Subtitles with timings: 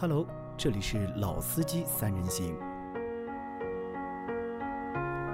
[0.00, 0.24] Hello，
[0.56, 2.56] 这里是老司机三人行，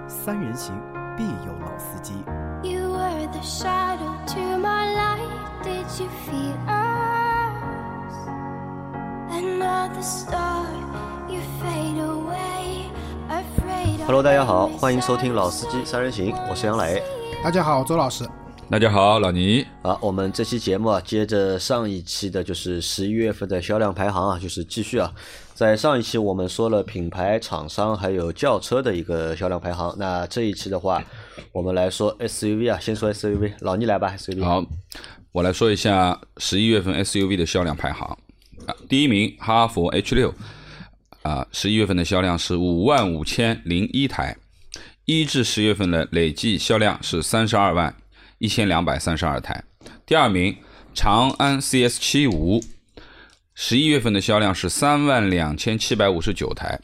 [0.09, 0.75] 三人行
[1.17, 2.15] 必有老司机。
[2.65, 5.23] You were the shadow to my light.
[5.63, 8.13] Did you feel us?
[9.31, 10.67] Another star,
[11.29, 12.91] you fade away.
[13.29, 17.01] Afraid of Hello，大家好，欢迎收听老司机三人行，我是杨磊。
[17.41, 18.29] 大家好，周老师。
[18.69, 19.65] 大家好，老倪。
[19.81, 25.13] 好，我们这期节目啊，接着上一期的，就是十一月份的销量排行啊，就是继续啊。
[25.55, 31.01] 在上一期我们说了品牌、厂商还有轿车的一个销量排行，那这一期的话，
[31.53, 34.45] 我们来说 SUV 啊，先说 SUV，老倪来吧，SUV。
[34.45, 34.67] 好，
[35.31, 38.19] 我来说一下十一月份 SUV 的销量排行
[38.67, 38.75] 啊。
[38.89, 40.35] 第一名哈弗 H 六
[41.23, 44.37] 啊，十一月份的销量是五万五千零一台，
[45.05, 47.95] 一至十月份的累计销量是三十二万
[48.39, 49.65] 一千两百三十二台。
[50.05, 50.57] 第二名
[50.95, 52.63] 长安 CS 七五，
[53.55, 56.81] 十一月份的销量是三万两千七百五十九台，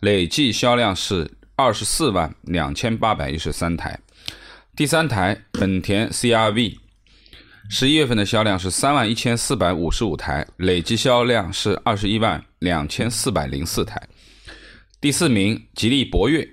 [0.00, 3.98] 累计销量是二十四万两千八百一十三台。
[4.76, 6.78] 第三台本田 CRV，
[7.68, 14.02] 十一月份的销量是三万一千四百五十五台，累计销量是二十一万两千四百零四台。
[15.00, 16.48] 第四名吉利博越，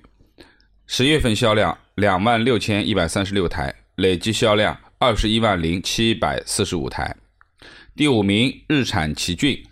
[0.86, 7.16] 十月份销量两万六千一百三十六台，累计销量二十一万零七百四十五台。
[7.96, 9.64] 第五名日产奇骏，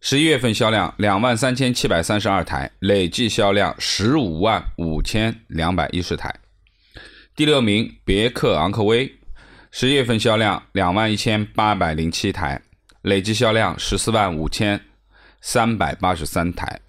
[0.00, 6.32] 十一月份销量两万三千七百三十二台，累计销量十五万五千两百一十台。
[7.34, 9.12] 第六名别克昂科威，
[9.72, 12.62] 十月份销量两万一千八百零七台，
[13.02, 14.80] 累计销量十四万五千
[15.40, 16.80] 三百八十三台。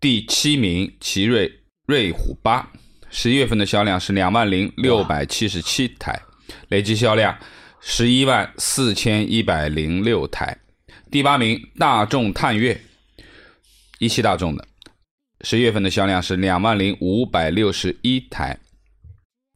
[0.00, 1.52] 第七名奇瑞
[1.86, 2.70] 瑞虎八，
[3.10, 6.20] 十一月份的销量是两万零六百七十七台，
[6.68, 7.36] 累计销量
[7.80, 10.58] 十一万四千一百零六台。
[11.10, 12.78] 第八名大众探岳，
[13.98, 14.66] 一汽大众的，
[15.40, 18.58] 十月份的销量是两万零五百六十一台，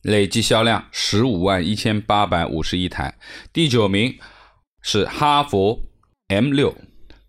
[0.03, 3.15] 累计销量十五万一千八百五十一台。
[3.53, 4.19] 第九名
[4.81, 5.91] 是哈弗
[6.29, 6.75] M 六，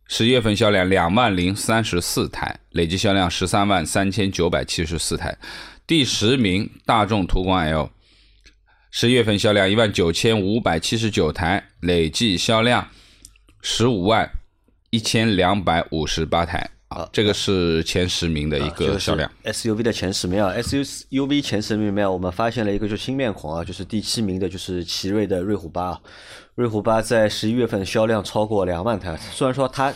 [0.08, 5.38] 十月份销量两万零三十四台，累计销量十三万三千九百七十四台。
[5.86, 7.90] 第十名大众途观 L，
[8.90, 12.88] 十月份销量一万九千五百七十九台，累计销量
[13.62, 14.30] 十五万
[14.92, 16.70] 一千两百五十八台。
[16.88, 19.30] 啊，这个是前十名的一个销量。
[19.46, 26.00] SUV 的前十名啊，SUV 前十名里面，我们发现了一个就是新面孔啊，就是第七名的就是奇瑞的瑞虎八啊。
[26.54, 29.92] 瑞虎八在十一月份销量超过两万台，虽然说它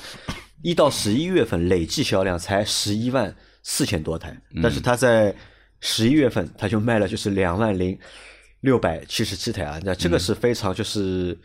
[0.64, 5.36] 一到十一月份累计销量才十一万四千多台，但是它在
[5.80, 7.98] 十一月份它就卖了就是两万零
[8.62, 11.38] 六百七十七台啊，那这个是非常就是。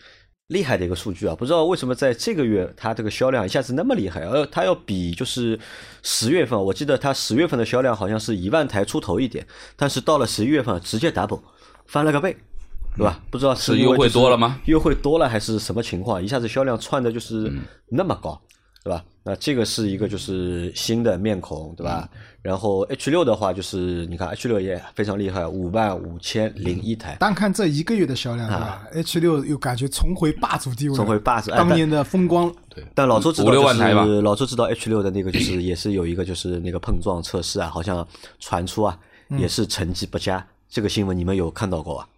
[0.48, 5.58] 厉害的一个数据啊，不知道为什么在这个月它这个销量一下子那么厉害，而它要比就是
[6.02, 11.40] 十月份，我记得它十月份的销量好像是一万台出头一点，但是到了十一月份直接 double
[11.86, 12.36] 翻了个倍，
[12.98, 13.18] 对吧？
[13.30, 14.60] 不知道是优惠多了吗？
[14.66, 16.22] 优惠多了还是什么情况？
[16.22, 17.50] 一下子销量窜的就是
[17.88, 18.38] 那么高，
[18.84, 19.04] 对吧？
[19.22, 22.08] 那这个是一个就是新的面孔，对吧？
[22.42, 32.52] 然后 H 六的话，就是你看 H 六也非常厉害，五万五千零一台，单看这一个月的销量，对吧？H 六又感觉重回霸主地位，重回霸主哎当年的风光。
[32.68, 38.04] 对但老周知道，五六万台吧就是老周知道 H 六的那个就是也是有一个就是那个碰撞测试啊，好像
[38.40, 38.98] 传出啊
[39.38, 40.44] 也是成绩不佳。
[40.68, 42.08] 这个新闻你们有看到过吧？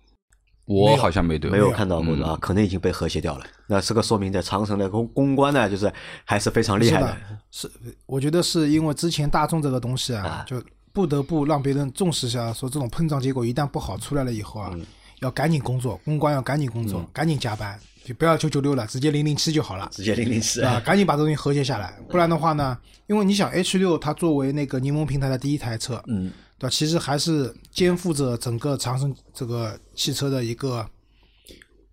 [0.67, 3.45] 我好像没对，没有看到过的啊，可能已经被和谐掉了。
[3.67, 5.93] 那这个说明在长城的公公关呢，就是
[6.25, 7.17] 还是非常厉害的。
[7.51, 7.71] 是，
[8.07, 10.45] 我觉得是因为之前大众这个东西啊，啊。
[10.47, 14.85] 就不得不让别人重视一下，说这种碰撞结果一旦不好出来了以后啊，嗯。
[15.21, 19.89] 要赶紧工作，公关要赶紧工作，赶紧加班，就不要九九六了，直接零零七就好了。
[19.91, 20.61] 直接零零七。
[20.61, 22.77] 啊，赶紧把这东西和谐下来，不然的话呢，
[23.07, 26.71] 因为你想 H 六它作为那个柠檬平台的第一台车，嗯，对吧？
[26.71, 30.87] 其实还是肩负着整个长城这个汽车的一个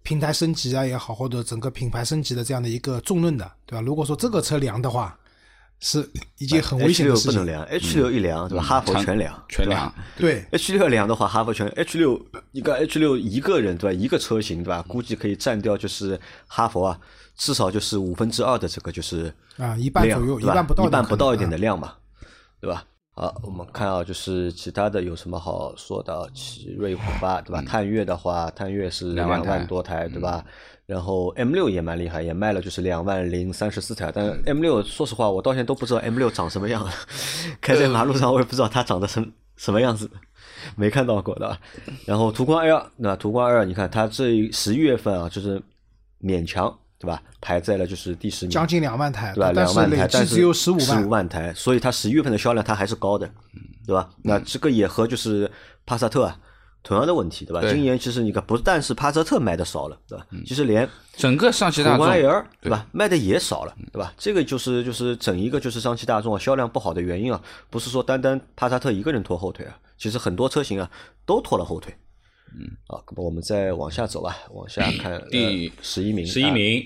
[0.03, 3.81] 平台升级啊也好，或者整个品牌升级的这样的一个重任的，对吧？
[3.81, 5.17] 如果说这个车凉的话，
[5.79, 7.31] 是一件很危险的事情。
[7.31, 8.63] 不能凉，H 六一凉对吧？
[8.63, 9.91] 哈佛全凉，全凉。
[10.15, 13.99] 对，H 六凉的话，哈佛全 H 六一个 H 六一个人对吧？
[13.99, 14.83] 一个车型对吧？
[14.87, 16.99] 估计可以占掉就是哈佛啊，
[17.35, 21.95] 至少就是五分之二的这个就是啊，一半左右，一半不到一半不到一点的啊量嘛，
[22.59, 22.85] 对吧？
[23.13, 26.25] 好，我们看啊，就是其他的有什么好说的啊？
[26.33, 27.61] 奇瑞虎八对吧？
[27.61, 30.43] 探岳的话，探岳是两万多台对吧？
[30.85, 34.11] 然后 M 六也蛮厉害，也卖了就是两万零三十四台。
[34.13, 36.85] 但 M 六说实话，我到现在都不知道 M 六长什么样，
[37.61, 40.09] 开在马路上我也不知道它长得什什么样子。
[40.75, 41.57] 没看到过的。
[42.05, 45.61] 然后途观 L，那途观 L，你看它这十一月份啊，就是
[46.21, 47.19] 勉强对吧？
[47.41, 49.51] 排在了就是第十名，将近两万台，对吧？
[49.51, 51.27] 两万台，累但是只有十五十五万。
[51.27, 53.27] 台，所以它十一月份的销量它还是高的，
[53.87, 54.07] 对吧？
[54.21, 55.49] 那这个也和就是
[55.85, 56.37] 帕萨特啊
[56.83, 57.61] 同样的问题，对吧？
[57.61, 60.25] 对今年其实你看，不但是帕萨特卖的少了，对吧？
[60.45, 62.05] 其实连整个上汽大众
[62.61, 64.13] 对吧，卖的也少了，对吧？
[64.17, 70.89] 这个就是就是整一个就是上汽大众啊销量不好的原因啊，不是说单单帕萨特一个人拖后腿啊，其实很多车型啊
[71.25, 71.95] 都拖了后腿。
[72.57, 76.83] 嗯，好，那么我们再往下走吧，往下看呃第十一名，十一名，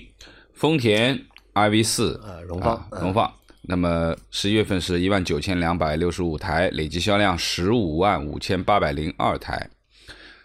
[0.52, 1.20] 丰田
[1.54, 3.32] iV 四呃荣放啊荣放。
[3.68, 9.68] 那么十一月份是一万九千两百六十五台，累计销量十五万五千八百零二台。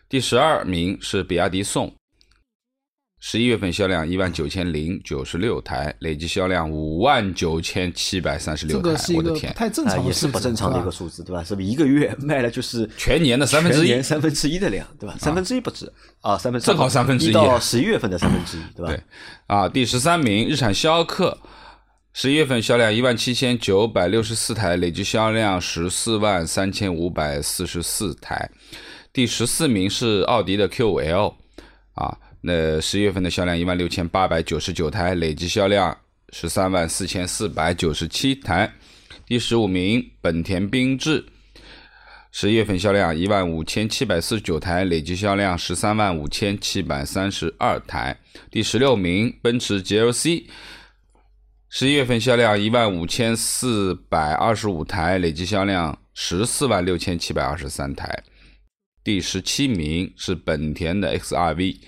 [0.10, 1.94] 第十二名是比亚迪宋，
[3.24, 8.90] 十一月份销量一万九千零九十六台，累计销量五万九千七百三十六台。
[9.16, 11.44] 我的天，太正啊，常也是不正常的一个数字，对吧？
[11.44, 15.16] 是不是一个月 卖了就是全年的三分之一全年三分之一的量，对吧？
[15.20, 18.92] 三分之一不止啊，三分之正好三分之一一到十一月份的三分之一，对吧？
[18.92, 19.04] 对
[19.46, 21.38] 啊，第十三名，日产逍客，
[22.14, 28.50] 十一月份销量一万七千九百六十四台，累计销量十四万三千五百四十四台。
[29.14, 31.36] 第十四名是奥迪的 Q5L，
[31.94, 35.96] 啊，那十一月份的销量一万六千八百九十九台，累计销量
[36.32, 38.74] 十三万四千四百九十七台。
[39.28, 41.26] 第十五名，本田缤智。
[42.32, 48.18] 十一月份销量一万五千七百四十九台，累计销量十三万五千七百三十二台。
[48.50, 50.46] 第十六名，奔驰 GLC，
[51.70, 58.24] 十一月份销量一万五千四百二十五台，累计销量十四万六千七百二十三台。
[59.04, 61.80] 第十七名是本田的 XRV，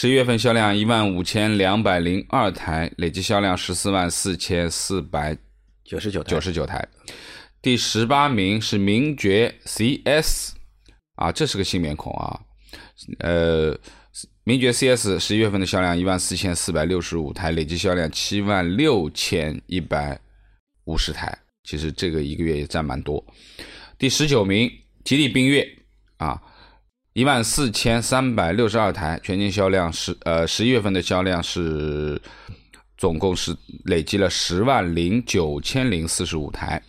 [0.00, 5.36] 十一月份销量一万五千两百零二台，累计销量十四万四千四百
[5.82, 6.86] 九十九台九十九台。
[7.60, 10.52] 第十八名是名爵 CS，
[11.16, 12.40] 啊，这是个新面孔啊。
[13.18, 13.76] 呃，
[14.44, 20.16] 名爵 CS 十一月份的销量一万四千四百六十五台，累计销量七万六千一百
[20.84, 21.36] 五十台。
[21.64, 23.20] 其实这个一个月也占蛮多。
[23.98, 24.70] 第十九名，
[25.02, 25.68] 吉利缤越
[26.18, 26.40] 啊，
[27.18, 32.22] 一万四千三百六十二台，全年销量是呃十一月份的销量是
[32.96, 33.52] 总共是
[33.86, 36.80] 累积了十万零九千零四十五台。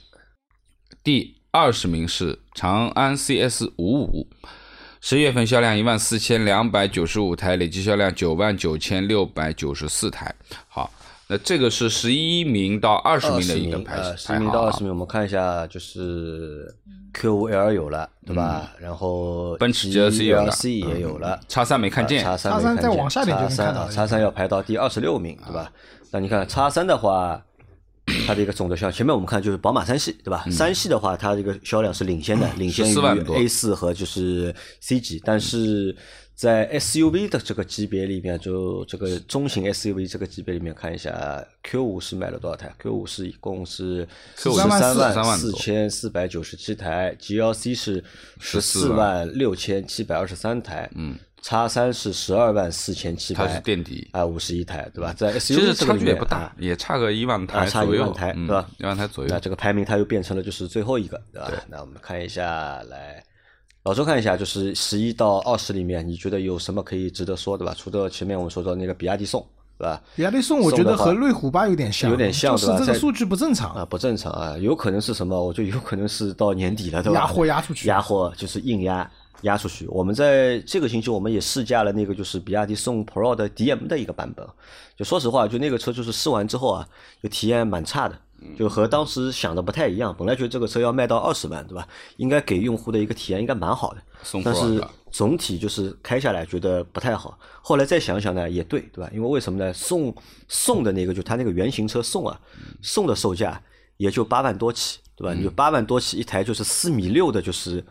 [1.03, 4.27] 第二十名是长安 CS 五五，
[5.01, 10.31] 十月份销量一万四千两百九十五台，累计销量九万九千六百九十四台。
[10.67, 10.93] 好，
[11.27, 16.71] 那这个是十一名到二十名的一个排名呃，十排行啊名到二十名，我们看一下，就是
[17.13, 18.71] Q5L 有了，对吧？
[18.79, 20.51] 然后嗯奔驰 GLC 有了。
[20.51, 25.71] GLC 也有了，叉三没看见，叉三再往下点就能叉三啊，看到了叉三要排到第二十六名，对吧？
[26.11, 27.41] 那你看叉三的话，
[28.25, 30.43] 它的一个总的销量，前面我们看就是宝马三系，对吧？
[30.51, 33.35] 三系的话，它这个销量是领先的，领先于14万多。
[33.35, 35.95] A 四和就是 C 级，但是
[36.39, 44.07] 在 SUV 的这个级别里面，就这个中型 SUV 这个级别里面看一下，Q 五是卖了多少台？Q 五是一共是
[44.37, 48.01] 十13三万万4四千四百九十七台，GLC 是
[48.39, 51.19] 十四14万六千七百二十三台，嗯。
[51.41, 55.11] 叉三是十二万四千七百，它是垫底啊，五十一台，对吧？
[55.11, 58.69] 在其 SUV 这个里面距也不大啊，也差个一万啊台差一万台，嗯对吧？
[58.77, 59.37] 一万台左右那。
[59.41, 61.51] 这个排名它又变成了就是最后一个，对吧？
[61.67, 63.23] 那我们看一下来，
[63.89, 67.73] 老周看一下，就是十一到二十里面，你觉得有什么可以值得说的吧？
[67.75, 69.43] 除了前面我们说到那个比亚迪宋，
[69.79, 69.99] 对吧？
[70.15, 75.43] 比亚迪宋，我觉得和瑞虎八有点像，有点像就是这个数据不正常啊，，不正常啊，有可能是什么？
[75.43, 77.21] 我觉得有可能是到年底了，对吧？
[77.21, 79.09] 压货压出去压货就是硬压
[79.41, 79.87] 压出去。
[79.87, 84.45] 我们在这个星期我们也试驾了那个就是比亚迪宋 Pro 的 DM 的一个版本，
[84.95, 86.87] 就说实话，就那个车就是试完之后啊，
[87.23, 88.15] 就体验蛮差的。
[88.57, 91.87] 就和当时想的不太一样，本来觉得这个车要卖到二十万，对吧？
[92.17, 94.01] 应该给用户的一个体验应该蛮好的，
[94.43, 97.39] 但是总体就是开下来觉得不太好。
[97.61, 99.09] 后来再想想呢，也对，对吧？
[99.13, 99.73] 因为为什么呢？
[99.73, 100.13] 送
[100.47, 102.39] 送的那个就它那个原型车送啊，
[102.81, 103.61] 送的售价
[103.97, 105.33] 也就八万多起，对吧？
[105.33, 107.83] 你就八万多起一台就是四米六的，就是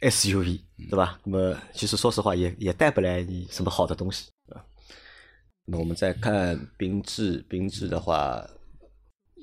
[0.00, 1.18] SUV，对吧？
[1.24, 4.62] 那么其实说实话也也带不来你什么好的东西啊。
[5.64, 8.46] 那我们再看缤智，缤智的话。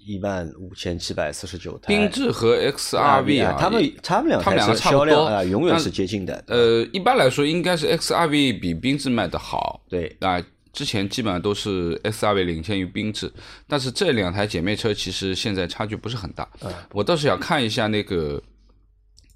[0.06, 6.44] 一万五千七百四十九台，缤智和 XRV 啊，他们他们两他们两台个差不多车销量啊，永远是接近的。
[6.48, 9.82] 呃，一般来说应该是 XRV 比缤智卖的好。
[9.90, 10.42] 对啊，
[10.74, 13.32] 之前基本上都是 XRV 领先于缤智，
[13.68, 16.48] 但是这两台姐妹车其实现在差距不是很大。
[16.64, 18.42] 嗯我倒是想看一下那个，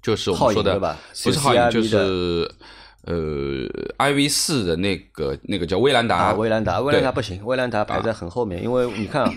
[0.02, 0.78] 就是我们说的
[1.24, 2.50] 不是好影，就是
[3.04, 3.14] 呃
[3.98, 6.16] iV 四的那个那个叫威兰达。
[6.16, 9.34] 啊，威兰达，威兰达不行，威兰达排在很后面，因为你看啊，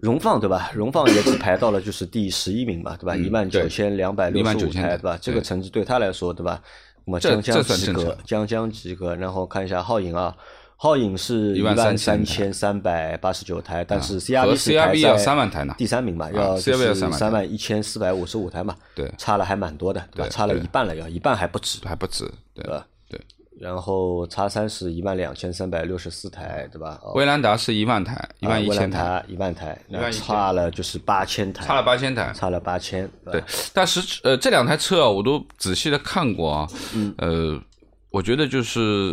[0.00, 0.70] 荣放对吧？
[0.74, 3.16] 荣放也只排到了就是第十一名嘛，对吧？
[3.16, 5.18] 一万九千两百六十五台，对吧？
[5.20, 6.60] 这个成绩对他来说，对吧？
[7.04, 9.16] 那么这将将及格将将及格。
[9.16, 10.36] 然后看一下皓影啊，
[10.78, 20.28] 皓影是一万三三千三百八十九台，但是 CRV 是排要在3万台呢第三名嘛，啊要 CRV 要3万台三万一千四百五十五台嘛，对差了还蛮多的，对吧？
[20.30, 22.24] 差了一半了，要一半还不止，还不止，
[22.54, 22.86] 对对吧？
[23.58, 23.66] 对。
[23.66, 26.98] 然后叉三是一万两千三百六十四台，对吧？
[27.02, 32.32] 哦威兰达是一万台，一万一千台，达一万台，那差了就是八千台，差了八千台。
[32.34, 37.60] 差了八千，对，但是呃，这两台车啊，我都仔细的看过啊，嗯呃，
[38.10, 39.12] 我觉得就是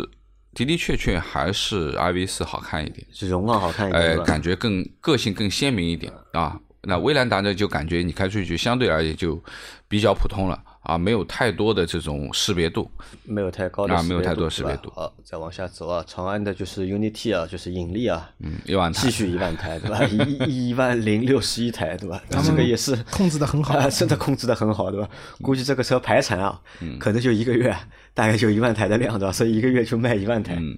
[0.54, 6.58] 的的确确还是 iV 四好看一点，是容貌好看一点，呃对，吧感觉更个性更鲜明一点啊。
[6.82, 9.42] 那威兰达呢，就感觉你开出去相对而言就
[9.88, 12.90] 比较普通了啊，没有太多的这种识别度。
[13.24, 20.02] 没有太高的识别啊没有太多度对吧识别度好，再往下走啊，长安的就是 Unity 啊，就是引力啊，嗯，一万台继续一万台，对吧？
[20.46, 22.22] 一 一万零六十一台，对吧？
[22.30, 25.08] 他这个也是控制的很好啊， 真的控制的很好，对吧？
[25.42, 27.74] 估计这个车排产啊，嗯可能就一个月
[28.14, 29.32] 大概就一万台的量，对吧？
[29.32, 30.54] 所以一个月就卖一万台。
[30.56, 30.76] 嗯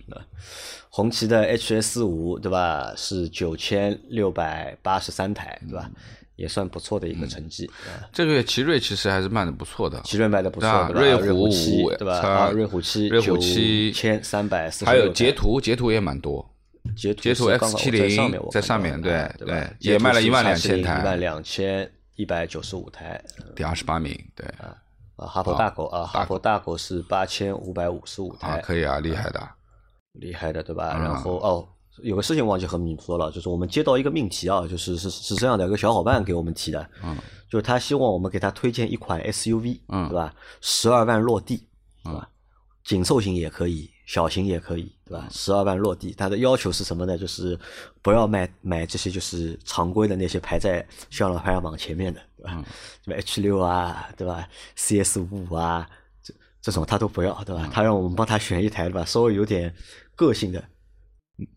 [0.90, 2.92] 红旗的 HS 五，对吧？
[2.96, 5.90] 是九千六百八十三台，对嗯吧？
[6.38, 8.06] 也算不错的一个成绩啊。
[8.12, 10.88] 这个月奇瑞其实还是卖的不错的，奇瑞卖的不错？
[10.94, 12.20] 瑞瑞虎七，五对吧？
[12.20, 16.48] 啊，瑞虎七，瑞虎七千三百四十还有捷途，捷途也蛮多。
[16.96, 19.68] 截图截图是刚好 X70 在上面对对？
[19.80, 23.22] 也卖了一万两千台一万两千一百九十五台
[23.54, 29.48] 第二十八名，对啊，哈佛大狗啊，哈佛大狗是八千五百五十五啊，台，可以啊，厉害的。
[30.14, 30.94] 厉害的对吧？
[30.96, 31.68] 嗯然后哦，
[32.02, 37.16] 有个事情忘记和你们说了，就是我们接到一个命题啊，就是是是这样的，有个小伙伴给我们提的，嗯，
[37.50, 40.34] 就是他希望我们给他推荐一款 SUV，嗯对吧？
[40.60, 41.66] 十二万落地，
[42.04, 42.28] 对吧？
[42.84, 45.28] 紧凑型也可以，小型也可以，对嗯吧？
[45.30, 47.18] 十二万落地，他的要求是什么呢？
[47.18, 47.58] 就是
[48.00, 52.52] 不要买买这些就是常规的那些排在销量排行榜前面的，对吧？
[52.56, 52.64] 嗯
[53.04, 55.86] 什么 H 六啊，对吧？CS 五啊，
[56.22, 57.70] 这这种他都不要，对嗯吧？
[57.70, 59.04] 他让我们帮他选一台，对吧？
[59.04, 59.74] 稍微有点
[60.16, 60.64] 个性的，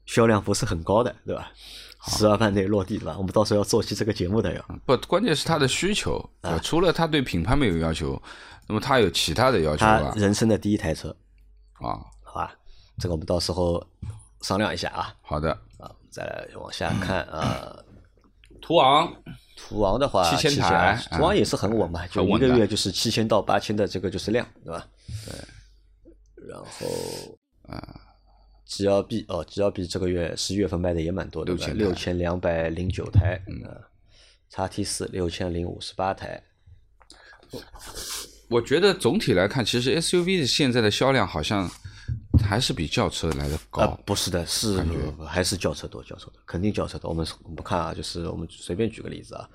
[0.06, 1.52] 销量不是很高的，对吧？
[2.08, 3.16] 十二万内落地，对吧？
[3.18, 4.66] 我们到时候要做期这个节目的要。
[4.86, 8.20] 不，关键是他的需求，啊呃除了他对品牌没有要求，
[8.68, 10.14] 那么他有其他的要求他吧？
[10.16, 11.16] 人生的第一台车，
[11.74, 12.56] 啊，好吧？
[12.98, 13.86] 这个我们到时候
[14.42, 15.14] 商量一下啊。
[15.22, 15.52] 好的。
[15.78, 17.76] 啊，再来往下看 啊，
[18.62, 19.12] 途昂
[19.56, 24.88] 途昂的话，7000 7000台啊途昂也是很稳嘛，就一个月就是七千到八千的这个就是量，对吧？
[25.26, 26.48] 对。
[26.48, 26.66] 然后
[27.68, 28.00] 啊
[28.72, 33.62] ，GLB 哦，GLB 这个月十一月份卖的也蛮多的，6000六台千两百零九台，嗯，
[34.50, 36.42] 叉 T 四六千零五十八台，
[38.48, 41.70] 我觉得总体来看，其实 SUV 现在的销量好像
[42.44, 43.82] 还是比轿车来的高。
[43.84, 44.82] 啊，不是的，是
[45.26, 47.10] 还是轿车多，轿车多，肯定轿车多。
[47.10, 49.50] 我们我们看啊，就是我们随便举个例子啊，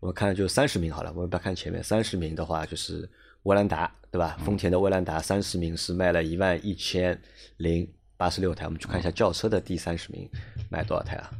[0.00, 3.08] 我们看就三十名好了，我们不要看前面，三十名的话就是
[3.44, 4.38] 威兰达，对吧？
[4.44, 7.18] 丰田的威兰达三十名是卖了一万一千
[7.56, 7.86] 零
[8.24, 10.26] 八十六台，我们去看一下轿车的第三十名
[10.70, 11.30] 卖多少台啊？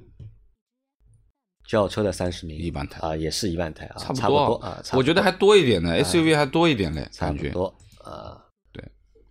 [1.66, 7.74] 轿车的三十名一万台啊，也是一万台啊，差不不多啊，差不多我觉得还多一点呢，SUV 还多一点嘞，感觉差不多
[8.04, 8.36] 啊。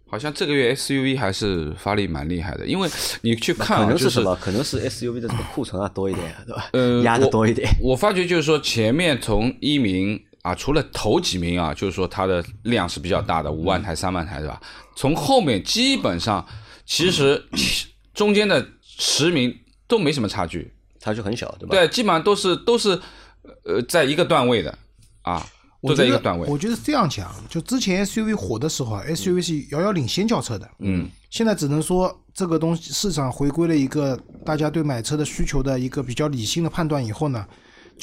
[0.09, 2.89] 好像这个月 SUV 还是发力蛮厉害的，因为
[3.21, 4.35] 你去看可啊，就是什么？
[4.37, 6.69] 可能是 SUV 的这个库存啊多一点，对吧？
[6.73, 7.69] 呃，压的多一点。
[7.79, 14.59] 我发觉就是说，前面从一名啊，除了头几名啊，就是说它的量是比较大的，五万台、三万台，对吧？
[14.95, 16.43] 从后面基本上，
[16.85, 17.43] 其实
[18.13, 19.55] 中间的十名
[19.87, 21.69] 都没什么差距，差距很小，对吧？
[21.71, 22.99] 对，基本上都是都是
[23.63, 24.77] 呃在一个段位的
[25.21, 25.45] 啊，
[25.81, 26.47] 都在一个段位。
[26.47, 30.69] 我觉得这样讲，就之前 SUV 火的时候啊，SUV 是遥遥领先轿车的。
[30.79, 37.45] 嗯，现在只能说这个东西市场回归了一个大家对买车的需求的一个比较理性的判断以后呢，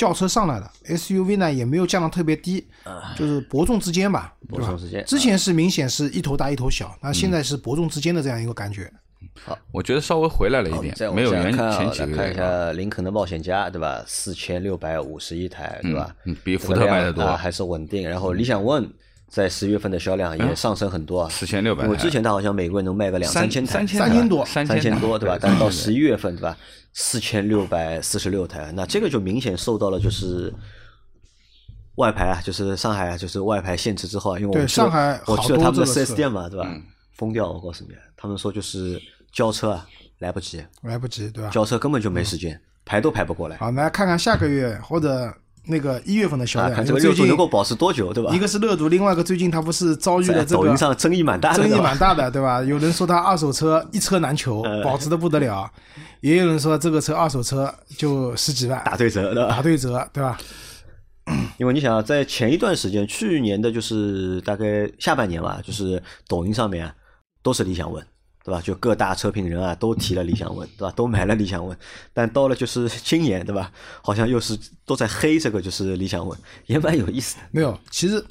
[0.00, 2.66] 轿车上来了，SUV 呢也没有降到特别低，
[3.14, 5.04] 就是伯仲之间吧，伯仲之间？
[5.04, 8.90] 之前是明显是一头大一头小，那现在是伯仲之间的这样一个感觉。
[9.44, 12.34] 好我觉得稍微回来了一点再，往没有原看啊前几个来看一。
[12.34, 14.02] 下林肯的冒险家，对吧？
[14.06, 16.16] 四千六百五十一台，对吧？
[16.24, 18.08] 嗯比福特卖的多啊还是稳定。
[18.08, 18.88] 然后理想 ONE
[19.28, 25.38] 在十月份的销量也上升很多啊，四千六百因为之前它好像每个月能卖个两三千台，三千多三三千多，对吧？
[25.38, 26.56] 但是到十一月份，对吧？
[26.92, 30.52] 四千六百四十六台，那这个就明显受到了就是
[31.96, 36.66] 外牌啊，就是上海啊，就是外牌限制之后啊，因为我上海我好多去了他们的这个 4S 店嘛，对吧？
[36.68, 36.82] 嗯
[37.20, 38.98] 疯掉，我告诉你，他们说就是
[39.30, 39.86] 交车啊
[40.20, 41.50] 来不及，来不及，对吧？
[41.50, 43.58] 交车根本就没时间，排都排不过来。
[43.58, 45.30] 好，来看看下个月或者
[45.70, 46.76] 那个一月份的销啊，量。
[46.76, 48.34] 看这个最近热度能够保持多久，对吧？
[48.34, 52.60] 一个是热度，另外一个最近它不是遭遇了这个 抖音上争议蛮大的，争议蛮大的，对吧？
[52.66, 55.64] 有人说它二手车一车难求，呃 保值的不得了；
[56.20, 59.34] 也有人说这个车二手车就十几万，打对折？
[59.48, 60.36] 打对折，对吧？
[61.58, 66.92] 因为你想啊，在前一段时间，去年的就是大概下半年吧，就是抖音上面啊
[67.42, 68.02] 都是理想 ONE，
[68.44, 68.60] 对吧？
[68.60, 70.92] 就各大车评人啊都提了理想 ONE，对吧？
[70.96, 71.76] 都买了理想 ONE，
[72.12, 73.70] 但到了就是今年，对吧？
[74.02, 77.42] 好像又是都在黑这个就是理想 ONE，也蛮有意思的。
[77.50, 78.24] 没有，其实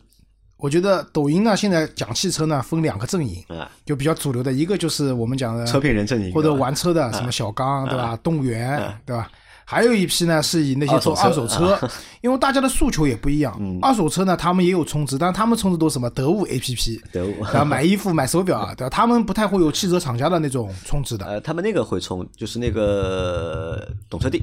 [0.58, 9.32] 我觉得抖音呢现在讲汽车呢分两个阵营，啊，就比较主流的一个就是我们讲的车评人阵营或者玩车的什么小刚对吧，动物园对吧？
[9.72, 11.90] 还有一批呢是以那些做二二手手车车，
[12.22, 13.56] 因为大家的诉求也不一样。
[13.60, 13.78] 嗯。
[13.84, 17.36] 二手车呢，他们也有充值，但他们充值都是什么得物 APP，得物。
[17.54, 18.90] 然后买衣服、买手表啊， 对吧？
[18.90, 21.24] 他们不太会有汽车厂家的那种充值的。
[21.28, 24.42] 呃，他们那个会充，就是那个懂车帝，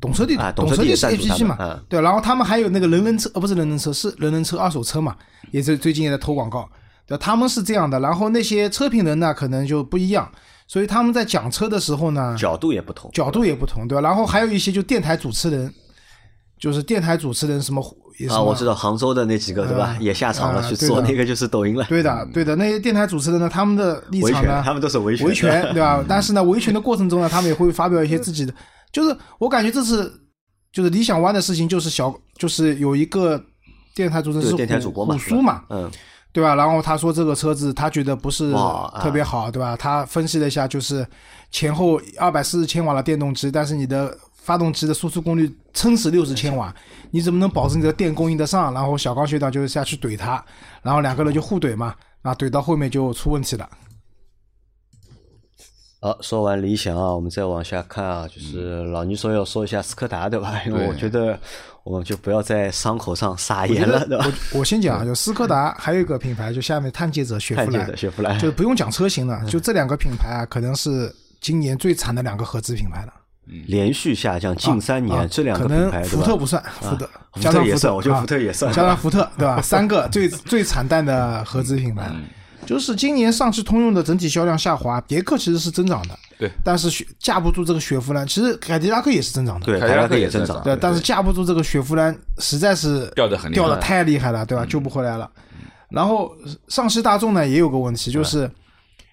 [0.00, 5.14] 懂车帝啊，懂车帝是懂车帝也赞助 A P 他 P 嘛嗯，对，然后他们还有那个人人车，呃，不是人人车，是人人车二手车嘛，
[5.52, 6.68] 也是最近也在投广告，
[7.06, 10.28] 对，他们是这样的，然后那些车评人呢，可能就不一样，
[10.66, 14.00] 所以他们在讲车的时候呢，角度也不同，角度也不同，对吧？
[14.00, 15.72] 然后还有一些就电台主持人，
[16.58, 17.80] 就是电台主持人什么
[18.30, 19.88] 啊，我知道杭州的那几个对吧？
[19.88, 25.26] 啊，也下场了去做那个就是抖音了，对的，对的，那些电台主持人呢，他们的立场呢，权他们都是维权。
[25.26, 26.02] 维权，对吧？
[26.08, 28.54] 但是呢，维权的过程中呢，他们也会发表一些自己的，
[28.90, 30.10] 就是我感觉这次
[30.72, 33.40] 就是理想 ONE 的事情，就是小，就是有一个
[33.94, 35.90] 电台主持人电台主播嘛虎叔嘛，嗯，
[36.36, 36.54] 对吧？
[36.54, 38.52] 然后他说这个车子他觉得不是
[39.00, 39.74] 特别好，对吧？
[39.74, 41.06] 他分析了一下，就是
[41.50, 46.70] 前后二百四十千瓦的电动机，但是你的发动机的输出功率撑死六十千瓦，
[47.10, 48.74] 你怎么能保证你的电供应得上？
[48.74, 50.44] 然后小刚学长就下去怼他，
[50.82, 53.66] 然后两个人就互怼嘛，啊，怼到后面就出问题了。
[56.00, 60.60] 好，说完理想啊，我们再往下看啊，就是老倪说要说一下斯柯达对吧？
[60.66, 61.38] 因为我觉得
[61.84, 64.26] 我们就不要在伤口上撒盐了，对吧？
[64.52, 73.12] 我我先讲啊，就斯柯达还有一个品牌，就下面探界者、雪佛兰雪佛兰就不用讲车型了，就这两个品牌啊，可能是今年最惨的两个合资品牌了。
[73.68, 76.02] 连续下降近三年，啊这两个可能品牌？
[76.02, 79.62] 福特不算，福特福加上福特特也算，我觉得啊福特也算，加上福特，对吧？
[79.62, 82.10] 三个最 最惨淡的合资品牌，
[82.66, 93.62] 就是今年上汽通用的整体销量下滑，别克其实是增长的，对，但是雪架不住这个雪佛兰，其实凯迪拉克也是增长的，对，凯迪拉克克也增长对，但是架不住这个雪佛兰实在是掉的很厉害。
[93.62, 94.66] 掉的太厉害了，对吧？
[94.66, 95.30] 救不回来了。
[95.88, 96.32] 然后
[96.68, 98.50] 上汽大众呢也有个问题，就是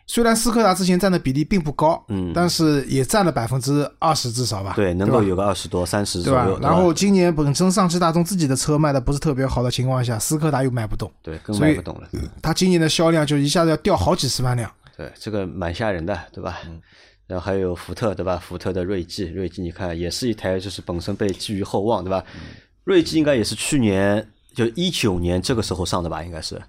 [0.05, 6.59] 虽然斯柯达之前占的比例并不高，嗯但是也占了百分之二十至少吧，对，能够有个二十多、三十对吧左右，？
[6.59, 12.07] 然后今年本身上汽大众自己的车卖的不是特别好的情况下，斯柯达又卖不动，对更卖不动了，
[12.41, 14.69] 它今年的销量就一下子要掉好几十万辆。
[14.97, 16.59] 对，这个蛮吓人的，对吧？
[16.65, 16.81] 嗯
[17.25, 18.37] 然后还有福特，对吧？
[18.37, 22.23] 福特的锐际，锐际你看也是一台，就是本身被寄予厚望，对吧？
[22.35, 22.41] 嗯
[22.83, 26.61] 锐际应该也是去年就一九年这个时候上的吧，应该是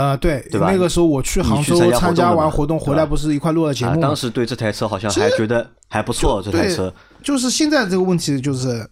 [0.00, 4.16] 呃，对，对吧那个时候我去杭州参加完活动回来，不是一块录了节啊，目吗当？
[4.16, 8.88] 时对这台车好像还觉得还不错，这台车，就是现在这个问题就是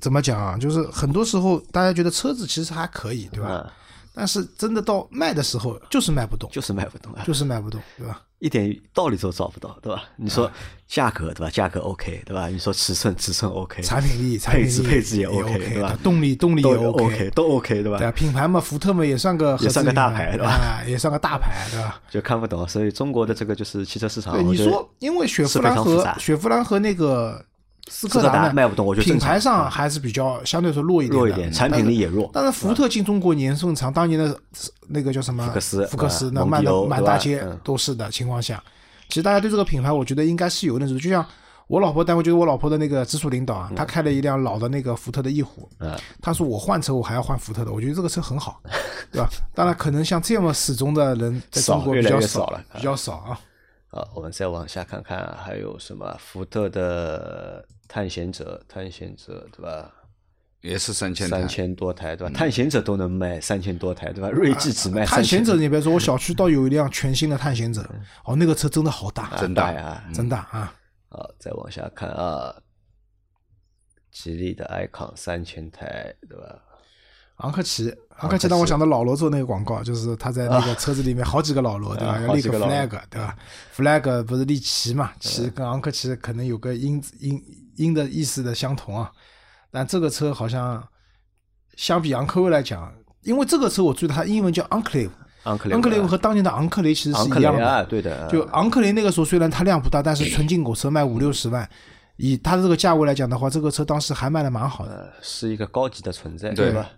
[0.00, 0.58] 怎么讲啊？
[0.58, 3.48] 就是很多时候大家觉得车子其实还可以，对吧？
[3.64, 3.70] 嗯，
[4.14, 8.20] 但是真的到卖的时候就是卖不动，就是卖不动啊，就是卖不动，对吧？
[8.38, 10.04] 一点道理都找不到，对吧？
[10.16, 10.50] 你啊说
[10.86, 11.50] 价格，对吧？
[11.50, 12.48] 价格 OK，对吧？
[12.48, 17.98] 你说尺寸，尺寸 OK，产品力、产品配置配置也也 OK，对吧动力动力也 OK，都 OK，对吧？
[17.98, 22.00] 对啊，品牌嘛，福特嘛也算个也算个大牌对吧啊，也算个大牌，对吧？
[22.10, 27.42] 就看不懂，所以中国的这个就是汽车市场，对，你说，因为雪佛兰和雪佛兰和那个
[27.88, 32.28] 斯斯柯达达呢卖不动我觉得品牌上还是比较相对说弱一点的，弱一点，产品力也弱。
[32.32, 34.38] 但是福特进中国年份长，当年的
[34.88, 35.46] 那个叫什么？
[35.46, 37.58] 福克斯福克斯啊那卖的满大街嗯。
[37.62, 38.62] 都是的情况下，
[39.08, 41.24] 其实大家对这个品牌，我觉得应该是有认识，就像
[41.68, 48.60] 我老婆单位就是我老婆的那个直属领导啊，他开了一辆老的那个福特的翼虎，嗯，他说我换车我还要换福特的，我觉得这个车很好，
[49.12, 49.28] 对吧？
[49.54, 53.38] 当然，可能像这么始终的人在中国比较少了比较少啊。
[53.96, 59.90] 好，我们再往下看看啊，还有什么福特的探险者，探险者对吧？
[60.60, 62.34] 也是三千台三千多台对吧？
[62.34, 64.28] 探险者都能卖三千多台对吧？
[64.28, 67.88] 锐志只卖探险者，你别说，我小区倒有一辆全新的探险者，
[68.26, 70.04] 哦，那个车真的好大，真大呀！
[70.12, 70.74] 真大啊！
[71.08, 72.54] 好，再往下看啊，
[74.10, 76.60] 吉利的 icon 三千台对吧？
[77.36, 82.14] 昂科旗，昂科旗让我想到老罗做那个广告，就是他在那个车子里面好几个老罗，对吧？
[82.14, 83.36] 啊要立个 flag，对吧
[83.76, 85.12] ？flag 不是立旗嘛？
[85.20, 87.42] 旗跟昂科旗可能有个音音
[87.76, 89.10] 音的意思的相同啊，
[89.70, 90.82] 但这个车好像
[91.76, 95.10] 相比昂科威来讲，因为这个车我注意它英文叫 Enclave。
[95.44, 101.68] 昂克雷昂克雷和当年的昂克雷其实是一样的，对的，就昂克雷那个时候虽然它量不大，但是纯进口车卖五六十万，
[102.16, 104.92] 以它的这个价位来讲的话，这个车当时还卖的蛮好的。
[104.92, 106.90] 呃是一个高级的存在，对吧？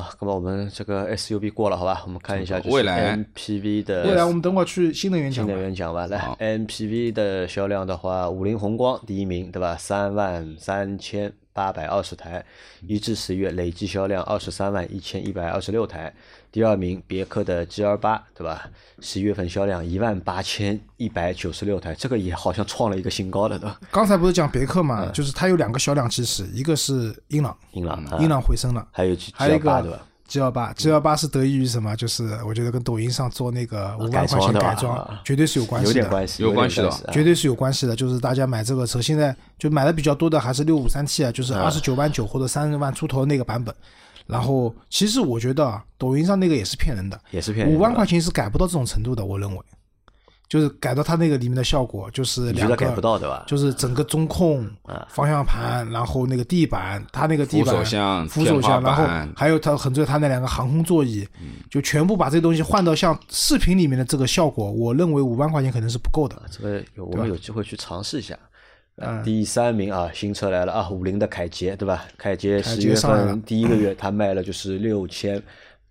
[0.00, 2.02] 好，那么我们这个 SUV 过了，好吧？
[2.04, 5.62] 我们看一下就是未来 MPV 的未来我们等会儿去新能源讲吧新能。
[5.62, 6.06] 源讲吧。
[6.08, 6.18] 来
[6.58, 9.76] ，MPV 的销量的话，五菱宏光第一名，对吧？
[9.78, 12.44] 三万三千八百二十台，
[12.82, 16.12] 一至十月累计销量二十三万一千一百二十六台。
[16.50, 18.68] 第二名别克的 GL 八，对吧？
[19.00, 23.80] 十一月份销量一万八千一百九十六台，这个也好像创了一个新高了，对吧？
[23.90, 30.06] 刚才不是讲别克嘛，就是它有两个销量基石，一个是英朗，英朗，啊英朗回升了，还有还有一 GL 八，对个吧？
[30.34, 31.94] G 幺八，G 幺八是得益于什么？
[31.94, 37.94] 就是我觉得跟抖音上做那个五万改块钱改装啊，绝对是有关系的，有点关系，有关系的绝对是有关系的。
[37.94, 43.72] 就是大家买这个车，现在就买的比较多的还是六五三 T 啊，就是二十九万九或者三十万出头那个版本。
[44.26, 47.78] 然后，其实我觉得啊，抖音上那个也是骗人的，也是骗人的。
[47.78, 49.62] 五万块钱是改不到这种程度的，我认为，
[50.48, 53.44] 就是改到它那个里面的效果，就是两个你觉得改不到对吧？
[53.46, 54.68] 就是整个中控、
[55.08, 59.04] 方向盘，然后那个地板，它那个地板、扶手箱扶手箱，然后
[59.34, 61.26] 还有它很重要，它那两个航空座椅，
[61.70, 66.40] 就全部把这东西换到像视频里面的这个效果，我认为五万块钱肯定是不够的。
[66.50, 68.38] 这个有我们有机会去尝试一下。
[68.96, 72.04] 嗯第三名啊，新车来了啊，五菱的凯捷对吧？
[72.16, 75.42] 凯捷凯十月份第一个月，它卖了就是六千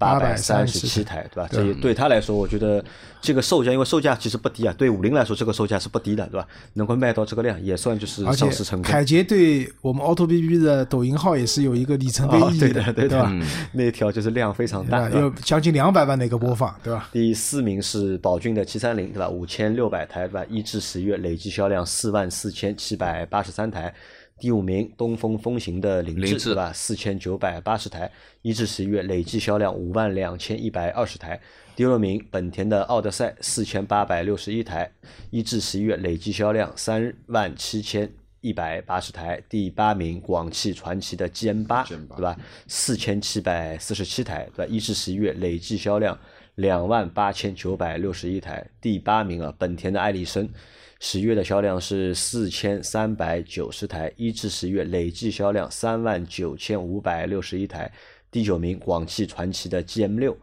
[0.03, 1.49] 八百三十七台，对吧？
[1.51, 2.83] 这也对他来说，我觉得
[3.21, 6.47] 这个售价，因为售价其实不低啊，对五菱来说，这个售价是不低的，对吧？
[6.73, 8.91] 能够卖到这个量，也算就是上市成功。
[8.91, 13.29] 凯捷对我们 Auto B B 的抖音号也是有一个里程碑哦，意义对的，对对吧？
[13.29, 17.09] 的，那条就是量非常大，有将近两百万的一个播放，对吧？
[17.11, 19.29] 第四名是宝骏的七三零，对吧？
[19.29, 20.45] 五千六百台，对吧？
[20.49, 23.93] 一至十月累计销量四万四千七百八十三台。
[24.39, 26.73] 第五名东风风行的凌志，对吧？
[26.73, 31.39] 四千九百八十台，一至十一月累计销量五万两千一百二十台。
[31.75, 34.91] 第六名本田的奥德赛四千八百六十一台，
[35.29, 39.41] 一至十一月累计销量三万七千一百八十台。
[39.47, 42.37] 第八名广汽传祺的 GM 八，对吧？
[42.67, 44.71] 四千七百四十七台，对吧？
[44.71, 46.19] 一至十一月累计销量
[46.55, 48.67] 两万八千九百六十一台。
[48.81, 50.49] 第八名啊，本田的艾力绅。
[51.05, 57.91] 十月的销量是四千三百九十台，一至十月累计销量三万九千五百六十一台。
[58.31, 60.37] 第九名，广汽传祺的 GM 六，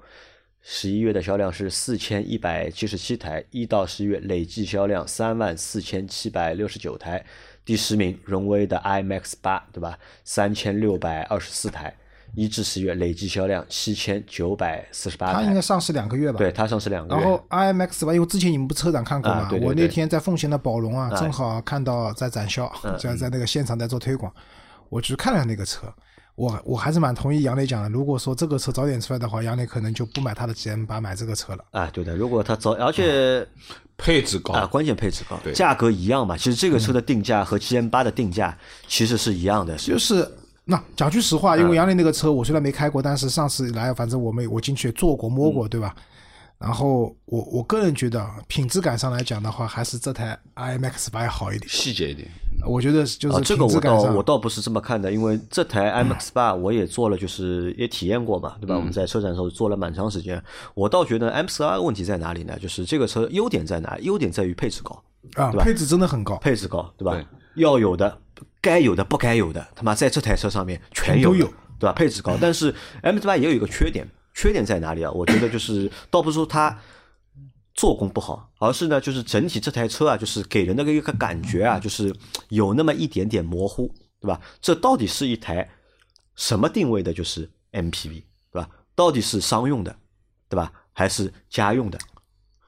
[0.61, 7.25] 十一月的销量是四千一百七十七台，一到十月累计销量三万四千七百六十九台。
[7.65, 9.99] 第十名，荣威的 iMAX 八，对吧？
[10.25, 11.97] 三千六百二十四台，
[12.35, 15.35] 一至十月累计销量七千九百四十八台。
[15.35, 16.39] 它应该上市两个月吧？
[16.39, 17.21] 对，它上市两个月。
[17.21, 24.33] 然后 IMX 吧，因为之前你们不车展看过嘛，我那啊对对对天在奉贤的宝龙啊，啊正好看到在展销， 在在那个现场在做推广，
[24.89, 25.93] 我去看了那个车，
[26.35, 31.65] 我我还是蛮同意杨磊讲的，如果说这个车早点出来的话，杨磊可能就不买他的 GM 八，买这个车了。
[31.73, 33.47] 啊，对的，如果它早，而且
[33.99, 36.37] 配置高啊，关键配置高，对价格一样嘛。
[36.37, 38.57] 其实这个车的定价和 GM 八的定价
[38.89, 40.27] 其实是一样的，就是
[40.65, 45.95] 那讲句实话，嗯因为杨林那个车我虽然没开过，但是上次来，反正我们我进去也坐过摸嗯过，对吧？
[46.59, 51.67] 然后我我个人觉得啊品质感上来讲的话，还是这台 iMax 八要好一点。
[51.71, 52.29] 细节一点。
[52.67, 58.77] 我觉得就啊，是这个我倒我倒不是这么看的，因为这台 IMAX 八我也做了，就是也体验过嘛，对吧？
[58.77, 60.41] 我们在车展的时候做了蛮长时间，
[60.75, 62.59] 我倒觉得 MX 八问题在哪里呢？
[62.61, 63.97] 就是这个车优点在哪？
[64.03, 67.13] 优点在于配置高，对吧啊配置真的很高，配置高，对吧？
[67.13, 68.19] 对要有的、
[68.61, 71.47] 该有的、不该有的，他妈在这台车上面全都有
[71.79, 71.93] 对吧？
[71.93, 75.11] 配置高，但是 MX 八也有一个缺点，缺点在哪里啊？
[75.13, 76.79] 我觉得就是倒不是说它
[77.75, 82.15] 做工不好，而是呢，就是整体这台车啊，就是给人的一个感觉啊，就是
[82.49, 84.41] 有那么一点点模糊，对吧？
[84.61, 85.69] 这到底是一台
[86.37, 87.13] 什么定位的？
[87.13, 88.23] 就是 MPV，
[88.53, 88.69] 对吧？
[88.95, 89.97] 到底是商用的，
[90.49, 90.71] 对吧？
[90.93, 91.99] 还是家用的？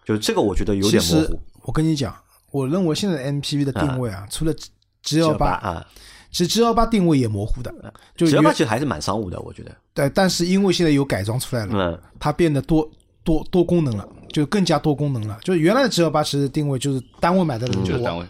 [0.05, 1.41] 就是这个，我觉得有点模糊。
[1.65, 2.17] 我跟你讲，
[2.51, 4.55] 我认为现在的 MPV 的定位啊，除了
[5.03, 5.87] G 幺八，啊，
[6.31, 7.73] 其实 G 幺八定位也模糊的，
[8.17, 9.73] 就只要原八其实还是蛮商务的，我觉得。
[9.95, 12.89] 对，但是因为现在有改装出来了，嗯，它变得多
[13.23, 15.39] 多多功能了，就更加多功能了。
[15.43, 18.25] 就是原来的 G 幺八其实定位就是单位买的人多，就是单位，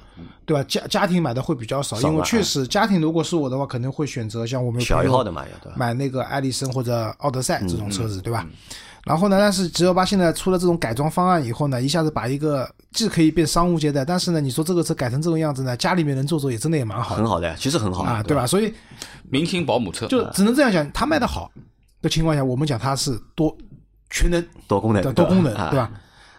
[0.44, 0.64] 对吧？
[0.64, 5.44] 家家庭买的会比较少，因为确实家庭如果是我的话，可能会选择像我们小一号的嘛？
[5.76, 8.46] 买那个艾力绅或者奥德赛这种车嗯子，对吧？
[9.04, 18.46] 然后呢，但是 G 幺八现在出了这种改装方案以后呢，一下子把一个既可以变商务接待，但是呢，你说这个车改成这种样子呢，家里面人坐坐也真的也蛮好的很好的呀，其实很好啊，对对吧？？
[18.46, 18.72] 所以
[19.28, 21.50] 明星保姆车，就只能这样讲，它卖的好
[22.00, 23.56] 的情况下，我们讲它是多
[24.08, 25.90] 全能 多功能的，多功能，啊对吧？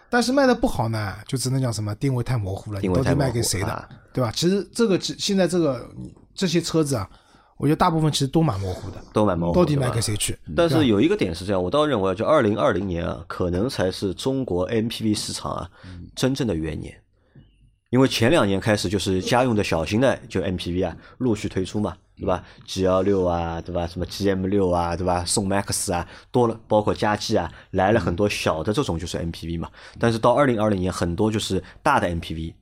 [0.08, 4.32] 但是卖的不好呢，就只能讲什么定位太模糊了，你到底定位太模糊卖给谁的啊，对吧？
[4.34, 5.86] 其实这个其现在这个
[6.34, 7.06] 这些车子啊，
[7.56, 9.54] 我觉得大部分其实都蛮模糊的，都蛮模糊。
[9.54, 10.36] 到底卖给谁去？
[10.56, 15.70] 但是有一个点是这样，我倒认为，就二零二零年啊，可能才是中国 MPV 市场啊
[16.16, 17.00] 真正的元年，
[17.90, 23.86] 因为前两年开始就是家用的小型的就 MPV 啊陆续推出嘛，对吧？G 幺六啊，对吧？
[23.86, 25.24] 什么 GM 六啊，对吧？
[25.24, 29.70] 宋 MAX 啊，多了，包括佳绩啊，来了很多小的这种就是 MPV 嘛。
[30.00, 32.54] 但是到二零二零年，很多就是大的 MPV。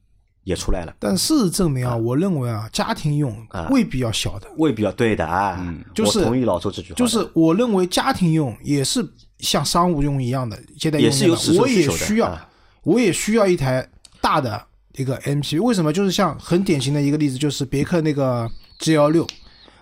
[0.44, 5.56] 也出来了，但事实证明啊，我认为啊，家庭用啊未必要小的，未必要对的啊。
[5.60, 9.06] 嗯就是我同意老周这句话，就是我认为家庭用也是
[9.38, 12.48] 像商务用一样的，接待用的也是有我也需要啊，
[12.82, 13.88] 我也需要一台
[14.20, 14.60] 大的
[14.96, 15.62] 一个 MPV。
[15.62, 15.92] 为什么？
[15.92, 18.50] 就是像很典型的一个例子，就是别克那个
[18.80, 19.26] G L 六，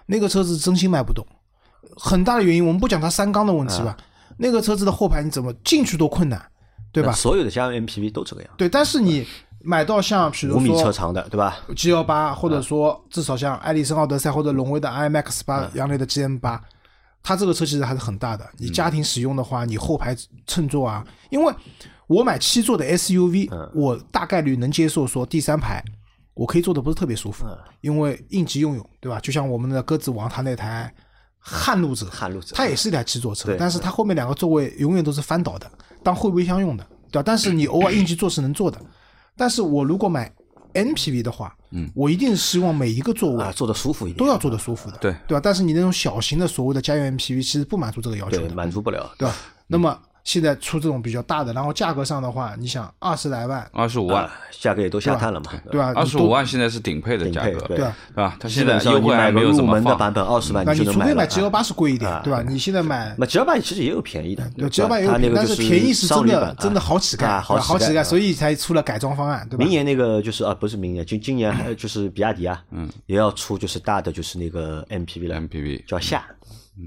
[0.07, 1.27] 那个车子真心卖不动，
[1.97, 3.97] 很大的原因我们不讲它三缸的问题吧，
[4.37, 6.43] 那个车子的后排你怎么进去都困难，
[6.93, 7.13] 对吧？
[7.13, 9.27] 所有的家用 MPV 都这个样，对，但是你
[9.63, 16.61] 买到像比如五米车长的，对吧？G 幺八，或者说至少像艾力绅奥德赛或者荣威的 i Max 八、嗯杨磊的 GM 八，
[17.23, 18.49] 它这个车其实还是很大的。
[18.59, 21.55] 你家庭使用的话，你后排乘坐啊，因为
[22.07, 25.85] 我买七座的 SUV，、我嗯大概率能接受说第三排
[26.35, 29.21] 我可以坐的不是特别舒服，嗯因为应急用用，对吧？
[29.21, 30.93] 就像我们的鸽子王它那台
[31.39, 35.71] 撼路者，撼路者它也是一台七座车，但是它后面两个座位永远都是翻倒的，
[36.03, 37.23] 当后备箱用的，对吧？
[37.25, 38.81] 但是你偶尔应急坐是能坐的，
[39.41, 40.31] 但是我如果买
[40.75, 45.41] MPV 的话，嗯，我一定是希望每一个座位啊，坐的舒服一点，都要坐的舒服的，对对吧？
[45.43, 49.11] 但是你那种小型的所谓的家用 MPV 其实不满足这个要求对，的，满足不了。
[49.17, 49.35] 对吧？
[49.67, 55.93] 那么现在出这种比较大的，然后价格上的话，你想二十来万，二十五万啊，，价格也都下探了嘛，对吧？
[55.97, 58.37] 二十五万现在是顶配的价格，对对啊，对吧？
[58.39, 61.05] 它基现在本上你优惠还没有买个入怎么放门的版本，二十万那你就能买了。
[61.05, 61.51] 除非买 G 幺啊。
[61.51, 62.43] 八是贵一点啊，对吧？
[62.47, 69.65] 你现在买那 G 幺八其实也有便宜的，对 G 幺八也有便宜，但它那个就是便宜是真的真的啊好乞丐，啊，好乞丐，乞丐，所以才出了改装方案，对吧？
[69.65, 69.69] 明？
[69.71, 76.25] 年那个就是啊，不是明年，今今年还就是比亚迪啊，嗯，也要出就是大的就是那个 MPV 了 MPV 叫夏
[76.77, 76.87] 像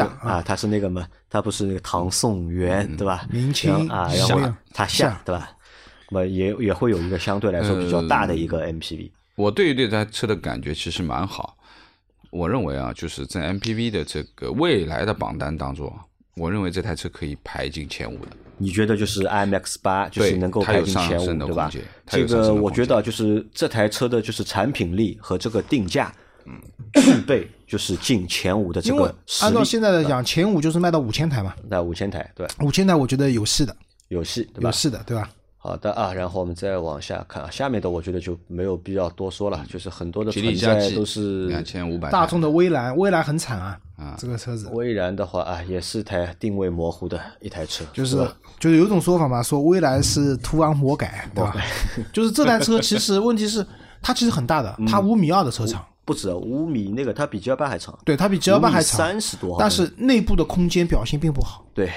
[0.00, 3.26] 啊，啊，它是那个嘛，它不是那个唐宋元对吧？
[3.30, 5.50] 明清啊，然后夏它夏夏对吧？
[6.10, 11.56] 那么也也会有一个相对来说比较大的一个 MPV，我对于这台车的感觉其实蛮好。
[12.30, 15.92] 我认为啊，就是在 MPV 的这个未来的榜单当中，
[16.34, 18.32] 我认为这台车可以排进前五的。
[18.58, 21.82] 你觉得就是 IMX 八就是能够排进前五，对吧升的空间？
[22.04, 26.12] 它这个我觉得就是这台车的就是产品力和这个定价，
[26.94, 29.46] 具备就是进前五的这因为个实力。
[29.46, 32.54] 按照现在的讲，前五就是卖到五千台嘛，那五千台对吧？
[32.60, 33.76] 五千台我觉得有戏的，
[34.08, 34.68] 有戏对吧？
[34.68, 35.28] 有戏的，对吧？
[35.58, 43.76] 好的啊，然后我们再往下看啊，下面的我觉得就没有必要多说了，就是很多的吉存利嘉际都是两千五百，大众的蔚蓝，蔚蓝很惨啊，
[44.16, 51.56] 这个车子威然的话啊，也是台定位模糊的一台车，就是吧就是有一种说法嘛，说蔚蓝是途昂魔改，对吧？
[52.12, 53.66] 就是这台车其实问题是
[54.00, 61.90] 它其实很大的， 它五米二的车长，不止五米，那个它比 G 幺八还长，对，它比 G 幺八还长，三十多毫米，但是内部的空间表现并不好，对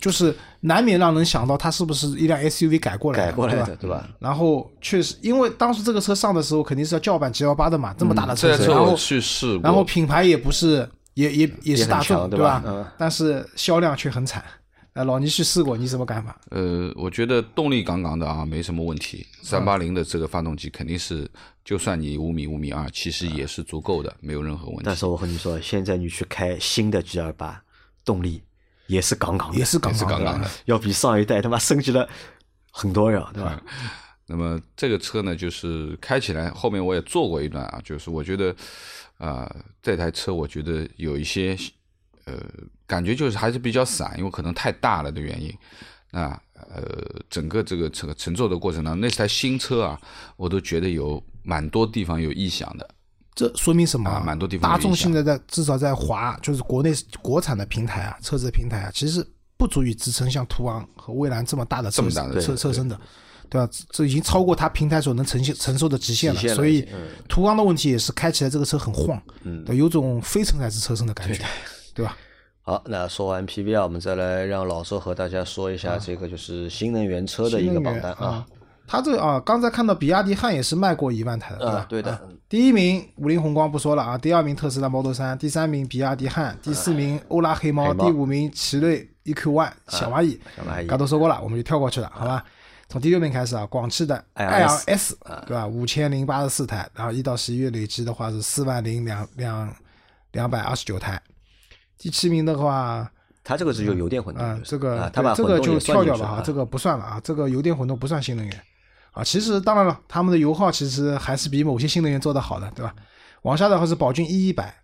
[0.00, 3.78] 就是难免让人想到它是不是一辆 SUV 改过来的，改过来的对吧？
[3.80, 4.08] 对吧？
[4.18, 12.58] 然后确实，因为当时这个车上的时候肯定是要叫板 G 幺八的嘛，这么大的车然后去试，然后品牌也不是，也也也是大众，对吧？
[12.58, 14.44] 吧嗯但是销量却很惨。
[14.94, 16.40] 呃，老倪去试过，你什么看法？
[16.50, 19.26] 呃，我觉得动力杠杠的啊，没什么问题。
[19.42, 21.28] 三八零的这个发动机肯定是，
[21.64, 24.94] 就算你五米五米二，其实也是足够的，没有任何问题但。
[24.94, 27.60] 是我和你说，现在你去开新的 G 二八，
[28.04, 28.40] 动力
[28.86, 30.48] 也是杠杠的，也是杠杠的是杠杠的。
[30.66, 32.08] 要比上一代他妈升级了
[32.70, 33.60] 很多呀，对吧？
[34.26, 38.54] 那么这个车呢，就是开起来，后面我也坐过一段啊，就是我觉得，
[39.18, 39.52] 啊、
[39.82, 41.58] 这台车我觉得有一些，
[42.26, 42.34] 呃，
[42.86, 45.52] 感觉就是还是比较散，因为可能太大了的原因。
[46.10, 46.28] 那
[46.72, 46.82] 呃，
[47.28, 50.00] 整个这个这个乘坐的过程当中，那台新车啊，
[50.36, 52.88] 我都觉得有蛮多地方有异响的。
[53.34, 62.96] 这说明什么啊蛮多地方大众现在在至少在华，就是国内国产的平台啊，车子的平台啊，其实不足以支撑像途昂和蔚蓝这么大的车这么大的车车身的，
[63.50, 63.68] 对吧？
[63.72, 66.40] 这这已经超过它平台所能承现承受的极限了。
[66.40, 69.20] 限了所以嗯途昂的问题也是开起来这个车很晃，
[69.66, 71.44] 对，有种非承载式车身的感觉，
[71.94, 72.16] 对吧？
[72.62, 78.44] 好，那说完 PVR，，我们再来让老周和大家说一下这个就是新能源车的一个榜单啊
[78.86, 79.00] 他。。
[79.02, 81.86] 这啊，刚才看到比亚迪汉也是卖过一万台的，对吧啊？
[81.88, 92.44] 对的啊第一名五菱宏光不说了啊，第二名特斯拉 Model 三，第三名比亚迪汉，第四名欧拉黑猫，第五名奇瑞 EQ One 小蚂蚁，小蚂蚁刚都说过了，我们就跳过去了，好吧？
[92.88, 95.66] 从第六名开始啊，广汽的爱爱昂昂 S S，对吧？
[95.66, 99.74] 五千零八十四台，然后一到十一月累计的话是四万零两两
[100.32, 101.20] 两百二十九台。
[102.04, 103.10] 第七名的话，
[103.42, 108.60] 它这个是有油电混动啊，就是这个啊，它把这个就跳掉了啊这个不算了啊，这个油电混动不算新能源
[109.12, 109.24] 啊。
[109.24, 112.94] 其实当然了，他们的油耗其实还是比某些新能源做的好的，对吧？
[113.40, 114.74] 往下的话是宝骏 E 一百，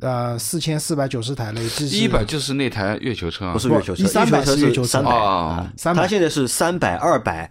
[0.00, 7.50] 呃，四千四百九十台，累计是一百就是那台月球车啊，不是月球车，130月球车是月球车三百哦啊，300它现在是三百、二百、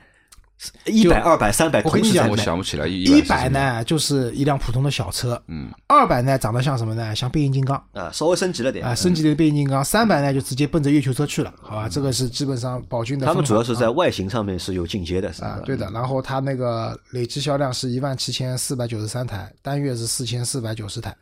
[0.86, 7.16] 一百、二百、三百，我跟你讲我想不起来一一百，呢就是一辆普通的小车，嗯，二百呢长得像什么呢？
[7.16, 11.90] 像变形金刚啊，稍微升级了点啊，升级的变形金刚，三百呢就直接奔着月球车去了，好吧？
[11.90, 13.34] 这个是基本上宝骏的他。
[13.34, 15.48] 们主要是在啊外形上面是有进阶的，是吧，？
[15.48, 15.90] 啊对的。
[15.92, 21.16] 然后它那个累计销量是一万七千四百九十三台，单月是四千四百九十台。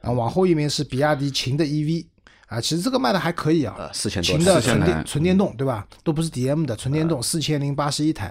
[0.00, 2.04] 啊，往后一名是比亚迪秦的 EV，
[2.46, 5.86] 啊，其实这个卖的还可以啊，啊，四千多秦的4000台纯电纯电动对吧？
[6.02, 8.30] 都不是 DM 的纯电动，四千零八十一台，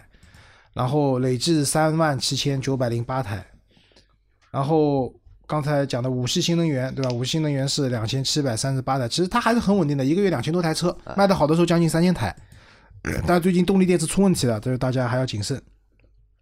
[0.73, 3.45] 然后累计三万七千九百零八台，
[4.51, 5.13] 然后
[5.45, 7.11] 刚才讲的五系新能源对吧？
[7.11, 12.35] 五系新能源是两千七百三十八台，其实它还是很稳定的，一个月两千多台车，卖的好的时候将近三千台，
[13.27, 15.61] 但最近动力电池出问题了，这是大家还要谨慎。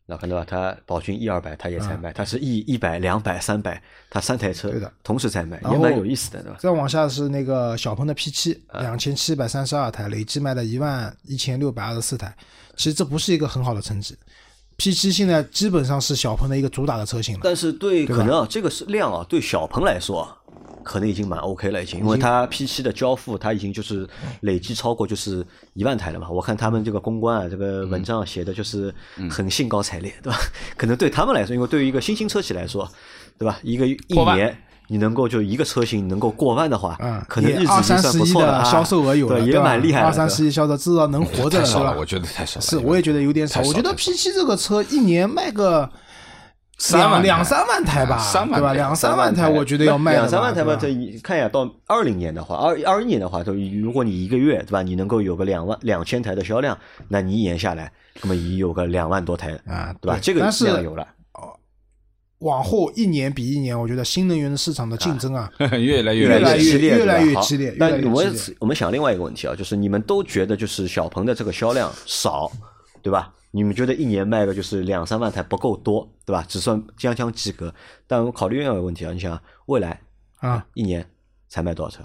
[0.07, 6.57] 那看到吧，它宝骏 E 二百它也在卖，它是 E 一百、两百、三百，它三台车对的同时在卖，也蛮有意思的，对吧？
[6.59, 12.35] 再往下是那个小鹏的 P 七，两千七百三十二台，累计卖了一万一千六百二十四台。
[12.75, 14.15] 其实这不是一个很好的成绩。
[14.77, 17.41] P 七现在基本上是小鹏的一个主打的车型了。
[17.43, 20.35] 但是对可能啊，这个是量啊，对小鹏来说啊，
[20.83, 26.27] 可能已经蛮 OK 了，已经，因为它 P 七的交付，它已经就是累计超过就是一万台了嘛。
[26.29, 28.91] 我看他们这个公关啊，这个文章写的就是
[29.29, 30.39] 很兴高采烈，对吧？
[30.75, 32.89] 可能对他们来说，因为对于一个新兴车企来说，
[33.37, 33.59] 对吧？
[33.61, 33.97] 一个一
[34.33, 34.57] 年。
[34.91, 40.07] 你能够就一个车型能够过万的话，嗯，可能日子已经也二三算十亿的不错了啊销售额有了，对，也蛮厉害的。
[40.07, 41.95] 二三十亿销售，至少能活着了，对吧太少了，？
[41.97, 42.61] 我觉得太少了。
[42.61, 43.61] 是，我也觉得有点少。
[43.61, 45.89] 我觉得 P 七这个车一年卖个
[46.77, 48.73] 三万两两三万台吧，三万对吧？
[48.73, 50.73] 两三万台，我觉得要卖两三万台吧。
[50.73, 56.77] 吧这一看一下，到二零年的话，二二一年的话，就如果你一个月对吧，你能够有个两万两千台的销量，
[57.07, 57.89] 那你一年下来，
[58.21, 60.19] 那么你有个两万多台啊对吧？
[60.21, 61.07] 这个但是量有了，
[62.41, 72.51] 往后一年比一年，我觉得新能源的市场的竞争啊， 越来越越来越激烈，越来越激烈越来但我们我们想另外一个问题啊，就是你们都觉得就是小鹏的这个销量少，
[73.01, 73.33] 对吧？
[73.51, 76.45] 你们觉得一年卖个就是两三万台不够多，对吧？
[76.47, 77.73] 只算将将及格。
[78.07, 79.99] 但我考虑另外一个问题啊，你想未来
[80.39, 81.05] 啊，一年
[81.49, 82.03] 才卖多少车？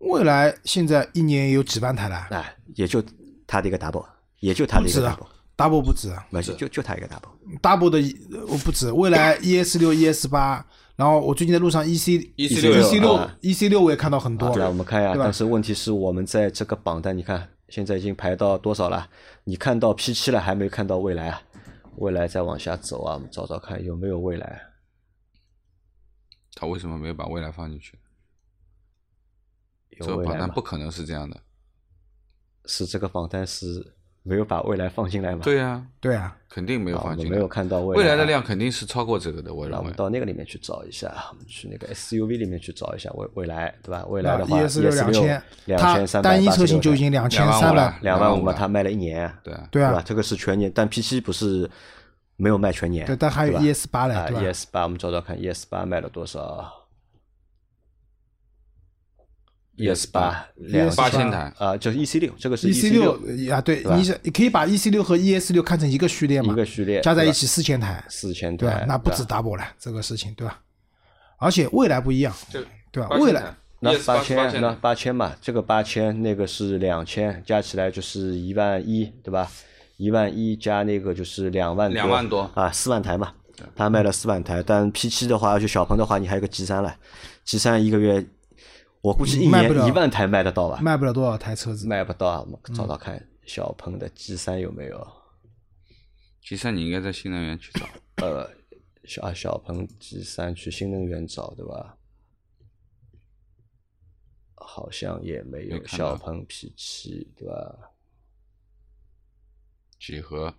[0.00, 3.02] 未来现在一年有几万台了哎，也就
[3.46, 4.04] 它的一个 double，
[4.40, 7.58] 也就它的一个 double，，double 不止啊没事就就它一个 double。
[7.60, 7.98] ，double 的
[8.36, 8.90] 呃我不止。
[8.92, 10.64] 未来 ES 六、ES 八，
[10.96, 19.08] 然后我最近在路上 EC EC6 EC 六啊 EC 六我也看到很多啊，来我们看一下，但是问题是我们在这个榜单，你看现在已经排到多少了？
[19.44, 21.42] 你看到 P 七了，还没看到未来啊？
[21.96, 24.62] 未来再往下走啊，我们找找看有没有未来。
[26.56, 27.98] 他为什么没有把未来放进去？
[30.00, 30.60] 这个榜单不？
[30.60, 31.40] 可能是这样的。
[32.66, 33.94] 是这个榜单是
[34.26, 35.40] 没有把未来放进来吗？
[35.44, 37.30] 对呀，对啊，肯定没有放进来。
[37.30, 39.92] 们没有看到未来啊未来的量肯定是超过这个的，我认为我们。
[39.92, 44.02] 到那个里面去找一下，我们去那个 SUV 里面去找一下未未来，对吧？
[44.08, 50.02] 未来的话 ES 六两千，两它千三百单一车型就已经两千三2万百了，两万五嘛，25,000它卖了一年，对啊，对啊，吧？
[50.02, 51.70] 这个是全年，但 P 七不是
[52.36, 56.72] 没有卖全年，对，但还有 ES 八嘞，啊对吧？，ES 八，我们找找看 ES 八卖了多少
[59.76, 68.68] ？ES 八两八千台，啊，就是 EC 六，这个是 EC 六六啊，对，你是你可以把 EC 六和 ES 六看成一个序列嘛，一个序列加在一起四千台，四千对？
[68.86, 70.60] 那不止 double 了，这个事情，对吧？
[71.38, 73.16] 而且未来不一样，这对吧？
[73.16, 79.50] 未来那八八千，那八千嘛，这个八千，那个是两千，加起来就是一万一，对吧？
[79.96, 83.32] 一万一加那个就是两万两万多啊，四万台嘛，
[83.76, 86.96] 他卖了四万台，但 P 七的话，就小鹏的话，你还有个 G 三了
[87.44, 88.24] ，G 三一个月，
[89.04, 90.80] 我估计一年一万台卖得到吧？
[90.80, 95.06] 卖不了多少台车子，卖不到啊，我们找找看小鹏的 G 三有没有
[96.40, 97.86] ？G 三你应该在新能源去找。
[98.24, 98.50] 呃，
[99.04, 101.98] 小啊小鹏 G 三去新能源找对吧？
[104.54, 107.90] 好像也没有小鹏 P 七对吧？
[110.00, 110.54] 几何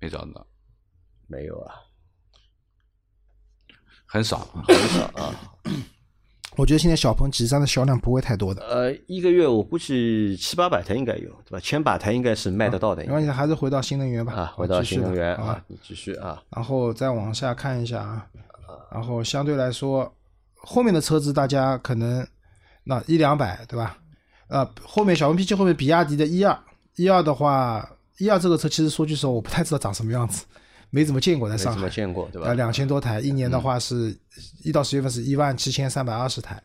[0.00, 0.46] 没找到，
[1.26, 1.74] 没有啊，
[4.06, 4.38] 很少。
[4.66, 5.54] 很少啊。
[6.58, 11.60] 我觉得现在小鹏 G 三的销量不会太多的，呃，一个月我估计七八百台应该有对吧？
[11.60, 14.32] 千把台应该是卖得到的没关系，还是回到新能源吧。
[14.32, 14.52] 啊。
[14.56, 16.42] 回到新能源啊，你继续啊。
[16.50, 18.26] 然后再往下看一下啊，
[18.90, 20.12] 然后相对来说，
[20.56, 22.26] 后面的车子大家可能
[22.82, 23.96] 那一两百对吧？
[24.48, 26.58] 呃，后面小鹏 P7 后面比亚迪的一二
[26.96, 30.44] 一二的话，一二这个车其实说句实话，我不太知道长什么样子，
[30.90, 31.88] 没怎么见过在没怎么上海。
[31.90, 32.48] 见过对吧？
[32.48, 34.16] 呃，两千多台，一年的话是
[34.64, 36.62] 一到十月份是一万七千三百二十台，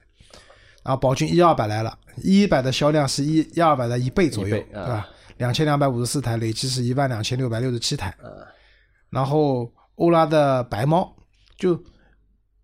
[0.83, 5.07] 然后宝骏一二百来了，一百的销量是一一二百的一倍左右，啊对吧？
[5.37, 8.15] 两千两百五十四台，累计是一万两千六百六十七台。
[9.09, 11.15] 然后欧拉的白猫，
[11.57, 11.83] 就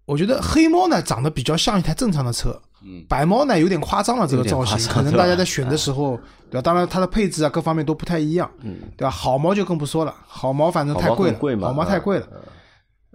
[0.05, 2.61] 我觉得黑猫呢长得比较像一台正常的车，
[3.07, 6.17] 白猫呢有点夸张了，这个造型，可能大家在选的时候，
[6.49, 6.61] 对吧？
[6.61, 9.09] 当然它的配置啊各方面都不太一样，嗯，对吧？
[9.09, 12.27] 好猫就更不说了，好猫反正太贵了，好猫啊太贵了，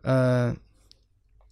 [0.03, 0.57] 嗯，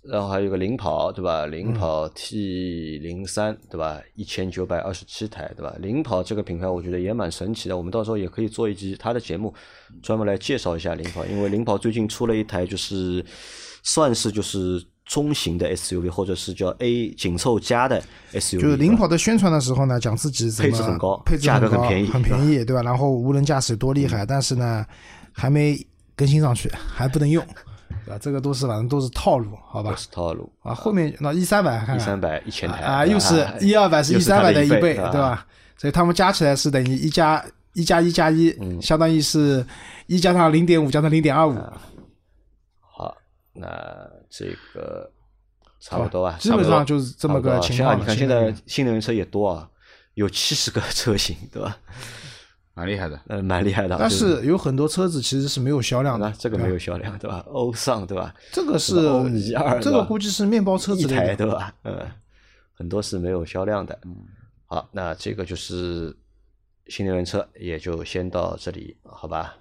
[0.02, 1.46] 然后还有个领跑，对吧？
[1.46, 4.00] 领跑 T 零三，对吧？
[4.14, 5.72] 一千九百二十七台，对吧？
[5.78, 7.76] 领跑这个品牌，我觉得也蛮神奇的。
[7.76, 9.54] 我们到时候也可以做一集它的节目，
[10.02, 13.24] 专门来介绍一下领跑，因为领跑最近出了一台，就是
[13.84, 22.82] 算是就是中型的 SUV，或者是叫 A 紧凑加的 SUV，就是领跑的宣传的时候呢，讲自己配置很高配置价格很高很便宜很便宜，对吧？
[22.82, 24.86] 然后无人驾驶多厉害，但是呢，
[25.32, 25.78] 还没
[26.14, 27.44] 更新上去， 还不能用，
[28.06, 28.18] 对吧？
[28.20, 29.96] 这个都是反正都是套路，好吧都？
[29.96, 30.50] 是套路。
[30.62, 35.20] 啊，后面那一三百看看一三百一千台啊，又是一二百是一三百的一倍对？
[35.20, 35.46] 吧？
[35.76, 37.44] 所以他们加起来是等于一加
[37.74, 39.64] 一加一加一，嗯相当于是
[40.06, 41.80] 一加上零点五加上零点二五，好，
[43.54, 45.10] 那这个
[45.80, 49.68] 差不多啊，基本上就是这么个情况你看现在新能源车也多啊，
[50.14, 51.76] 有七十个车型，对吧？
[52.74, 53.20] 蛮厉害的。
[53.28, 53.96] 呃，蛮厉害的。
[53.98, 57.44] 但是有很多车子其实是没有销量的，这个没有销量，对吧？
[57.48, 58.34] 欧尚，对吧？
[58.50, 61.36] 这个是欧一二这个估计是面包车一台，之类的。
[61.36, 61.74] 对吧？
[61.84, 62.10] 嗯，
[62.72, 63.98] 很多是没有销量的。
[64.64, 66.16] 好，那这个就是
[66.86, 69.54] 新能源车，也就先到这里，好吧？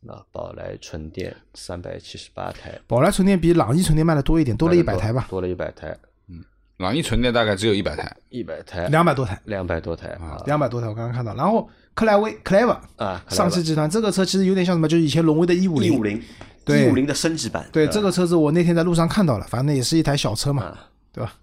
[0.00, 5.88] 那宝来纯电三百七十八台，宝来纯电比朗逸纯电卖的多一点，多了一百台吧，多了一百台，
[6.28, 6.44] 嗯
[6.78, 11.34] 朗逸纯电大概只有一百台，一百台，两百多台，两百多台啊两百多台我刚刚看到。
[11.34, 13.24] 然后克莱威 Clever 啊！
[13.28, 15.92] 上汽集团这个车其实有点像什么，就是以前荣威的一五零。
[15.92, 16.22] 一五零，
[16.64, 21.34] 对一五零的升级版，对这个车子，我那天在路上看到了，反正也是一台小车嘛，啊对吧？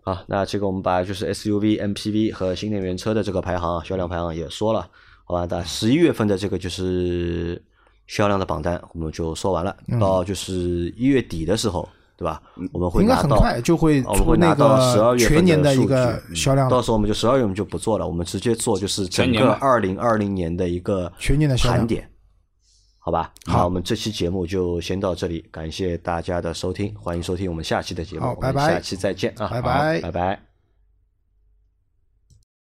[0.00, 4.88] 好，那这个我们把就是 SUV、MPV 和新能源车的这个排行啊销量排行也说了，
[5.24, 5.46] 好吧？
[5.50, 7.60] 那十一月份的这个就是
[8.06, 10.52] 销量的榜单我们就说完了，到就是
[10.96, 12.42] 一月底的时候，对吧？
[12.72, 22.08] 我们会应该拿到很快就会我们出那会拿到十二个月份全年的数一个据到时候我们就十二月我们就不做了，我们直接做就是整个二零二零年的一个全年的盘点，
[22.98, 23.32] 好吧？
[23.46, 30.53] 好我们这期节目就先到这里，感谢大家的收听，欢迎收听我们下期的节目，好我们拜拜下期再见啊，拜拜拜拜。